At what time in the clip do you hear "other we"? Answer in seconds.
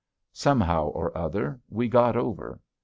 1.15-1.87